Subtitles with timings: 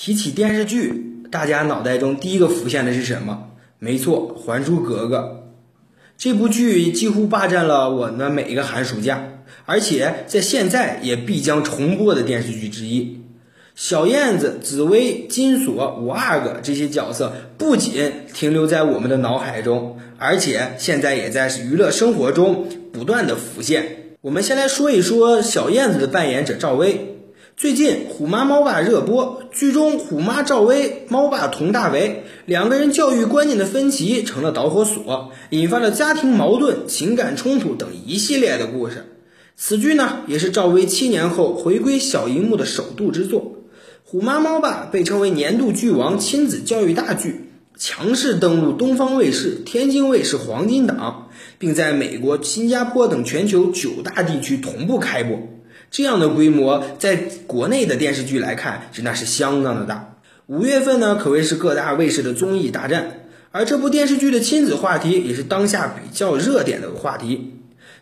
[0.00, 3.48] 提起电视剧，大家脑袋中第一个浮现的是什么？
[3.80, 5.18] 没错，《还珠格格》
[6.16, 9.20] 这部剧几乎霸占了我的每一个寒暑假，
[9.66, 13.22] 而且在现在也必将重播的电视剧之一。
[13.74, 24.14] 小燕子、紫薇、金锁五阿哥这些角色不仅停留在我们的脑海中，而且现在也在娱乐生活中不断的浮现。
[24.20, 27.16] 我们先来说一说小燕子的扮演者赵薇。
[27.58, 39.06] 最近《虎妈猫爸》热播，剧中虎妈赵薇、猫爸佟大为两个人教育观念的分歧成了导火索，引发了家庭矛盾、情感冲突等一系列的故事。
[39.56, 43.40] 此剧呢，也是赵薇七年后回归小荧幕的首度之作。
[44.04, 55.40] 《虎妈猫爸》被称为年度剧王亲子教育大剧，强势登陆东方卫视、天津卫视黄金档，并在美国、新加坡等全球九大地区同步开播。
[55.90, 57.16] 这样的规模，在
[57.46, 60.16] 国内的电视剧来看，是那是相当的大。
[60.46, 67.54] 五月份呢，可谓是各大卫视的综艺大战，而这部电视剧的亲子话题也是当下比较热点的话题。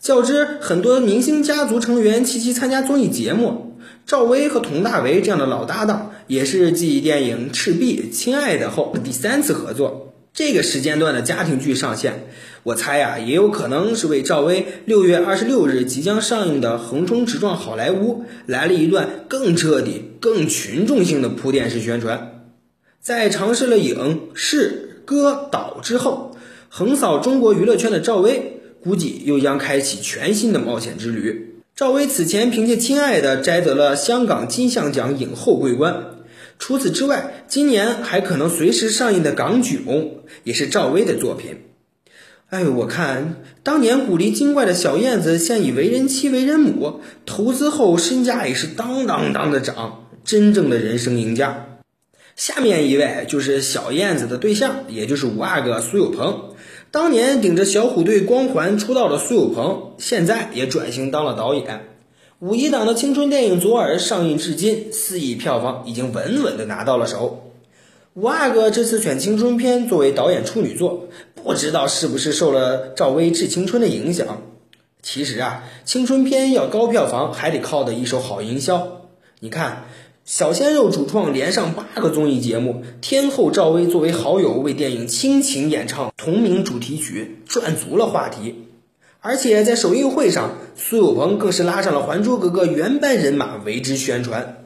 [0.00, 10.11] 较之很多明星家族成员齐齐参加综艺节目，赵薇和佟大为这样的老搭档，也是继电影《赤壁》《亲爱的》后第三次合作。
[10.34, 12.24] 这个时间段的家庭剧上线，
[12.62, 22.46] 我猜呀，也有可能是为赵薇六月二十六日即将上映的《横冲直撞好莱坞》来了一段更彻底、更群众性的铺垫式宣传。
[22.98, 26.34] 在尝试了影视歌导之后，
[26.70, 31.56] 横扫中国娱乐圈的赵薇，估计又将开启全新的冒险之旅。
[31.76, 36.11] 赵薇此前凭借《亲爱的》摘得了香港金像奖影后桂冠。
[36.62, 39.78] 除此之外，今年还可能随时上映的《港囧》
[40.44, 41.56] 也是赵薇的作品。
[42.50, 51.80] 哎，我看当年古灵精怪的小燕子，现已为人妻、为人母，投资后身价也是当当当的涨，真正的人生赢家。
[52.36, 56.54] 下面一位就是小燕子的对象，也就是五阿哥苏有朋。
[56.92, 61.88] 当年顶着小虎队光环出道的苏有朋，现在也转型当了导演。
[62.42, 67.52] 五一档的青春电影《左耳》上映至今，四亿票房已经稳稳的拿到了手。
[68.14, 74.42] 五阿哥这次选青春片作为导演处女作，不知道是不是受了赵薇致青春的影响。
[75.02, 79.02] 其实啊，青春片要高票房，还得靠的一手好营销。
[79.38, 79.84] 你看，
[80.24, 88.64] 小鲜肉主创连上八个综艺节目，天后赵薇作为好友为电影倾情演唱同名主题曲，赚足了话题。
[89.24, 94.64] 而且在首映会上，苏有朋更是拉上了《还珠格格》原班人马为之宣传。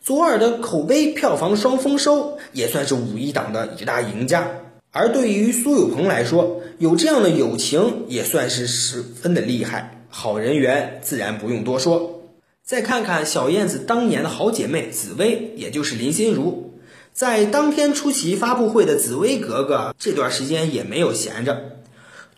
[0.00, 4.52] 左耳的口碑票房双丰收，也算是五一档的一大赢家。
[4.90, 12.22] 而对于苏有朋来说，有这样的友情也算是十分的厉害，好人缘自然不用多说。
[12.64, 16.72] 再看看小燕子当年的好姐妹紫薇，也就是林心如，
[17.12, 21.76] 在当天出席发布会的紫薇格格，这段时间也没有闲着。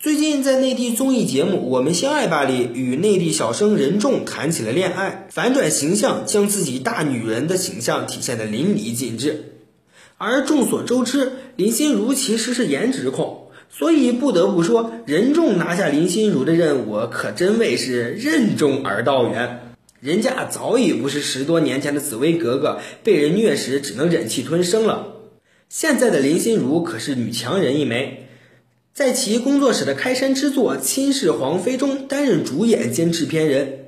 [0.03, 9.53] 最近在内地综艺节目《我们相爱吧》里，与内地小生任重谈起了恋爱，反转形象，将自己大女人的形象体现的淋漓尽致。
[10.17, 19.73] 而众所周知，林心如其实是颜值控，所以不得不说，任重拿下林心如的任务，可真谓是任重而道远。
[20.01, 25.07] 人家早已不是十多年前的紫薇格格，被人虐时只能忍气吞声了。
[25.69, 28.22] 现在的林心如可是女强人一枚。
[28.93, 33.85] 在其工作室的开山之作《亲氏皇妃》中担任主演兼制片人，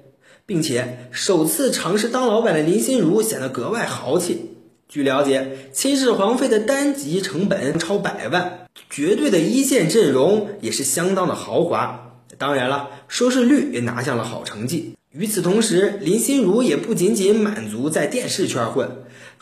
[0.47, 4.49] 并且首次尝试当老板的林心如显得格外豪气。
[4.89, 12.23] 据了解，《亲氏皇妃》的单集成本超百万，绝对的一线阵容也是相当的豪华。
[12.39, 14.95] 当然了，收视率也拿下了好成绩。
[15.11, 18.89] 与此同时，林心如也不仅仅满足在电视圈混，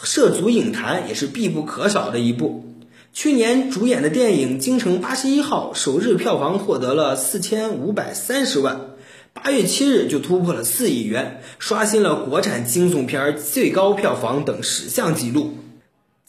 [0.04, 2.66] 涉足影坛也是必不可少的一步。
[3.14, 8.82] 去年主演的电影《京城八十一号》首日票房获得了四千五百三十万，
[9.34, 15.54] 八月七日就突破了四亿元，刷新了国产惊悚片最高票房等十项纪录。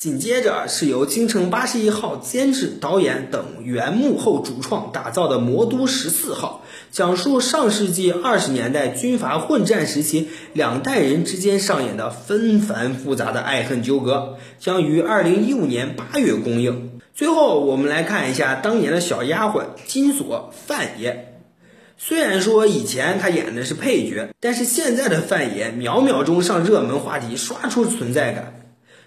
[0.05, 6.63] 紧接着是由《京城八十一号》监制、导演等原幕后主创打造的《魔都十四号》，
[6.95, 17.01] 讲述上世纪二十年代军阀混战时期两代人之间上演的纷繁复杂的爱恨纠葛，将于二零一五年八月公映。
[17.15, 21.39] 最后，我们来看一下当年的小丫鬟金锁范爷。
[21.97, 28.61] 虽然说以前他演的是配角，但是现在的范爷秒秒钟上热门话题，刷出存在感。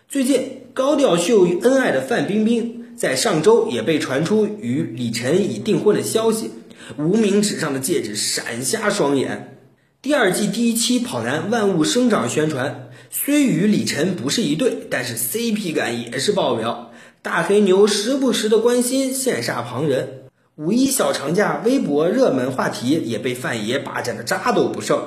[0.09, 6.49] 最近高调秀恩爱的范冰冰，在上周也被传出与李晨已订婚的消息，
[6.97, 9.57] 无名指上的戒指闪瞎双眼。
[10.01, 16.93] 第二季第一期跑男万物生长宣传，虽与李晨不是一对，但是 CP 感也是爆表。
[17.21, 20.29] 大黑牛时不时的关心，羡煞旁人。
[20.55, 25.03] 五一小长假，微博热门话题也被范爷霸占的渣都不剩。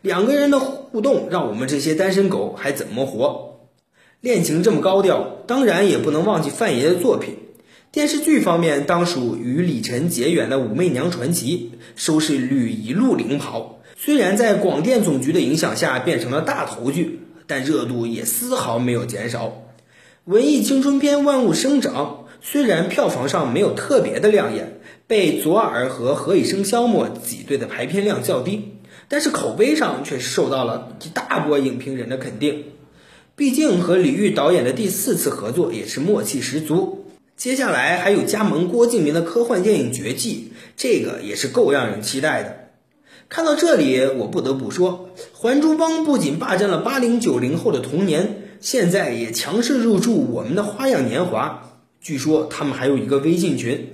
[0.00, 3.57] 两个人的互动，让我们这些单身狗还怎么活？
[4.20, 7.36] 恋情这么高调，当然也不能忘记范爷的作品。
[7.92, 13.78] 电视剧方面，当属与李晨结缘的《武媚娘传奇》，收视率一路领跑。
[13.96, 19.52] 虽然在广电总局的影响下变成了大头剧，但热度也丝毫没有减少。
[20.24, 28.72] 文艺青春片《万物生长》虽然票房上没有特别的亮眼，被左耳和《何以笙箫默》挤兑的排片量较低，
[29.06, 32.64] 但是口碑上却受到了一大波影评人的肯定。
[33.38, 37.04] 毕竟和李玉导演的第四次合作也是默契十足。
[37.36, 42.70] 接下来还有加盟郭敬明的科幻电影《绝技》，这个也是够让人期待的。
[43.28, 48.42] 看到这里，我不得不说，《还珠帮》不仅霸占了八零九零后的童年。
[48.60, 53.92] 现在也强势入驻我们的花样年华，据说他们还有一个微信群。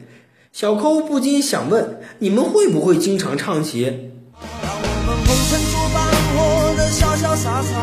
[0.54, 3.82] 小抠不禁想问：你们会不会经常唱起？
[3.82, 7.82] 让我们红尘作伴，活得潇潇洒洒，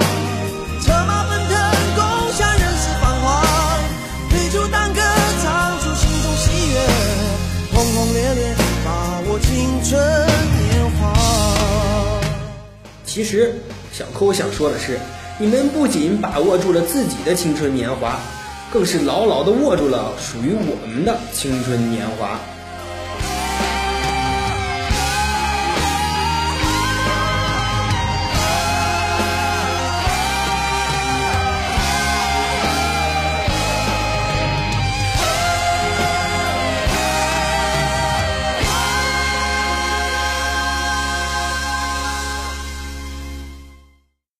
[13.13, 13.53] 其实，
[13.91, 14.97] 小抠想说的是。
[15.37, 18.17] 你们不仅把握住了自己的青春年华，
[18.71, 22.39] 更是牢牢地握住了属于我们的青春年华。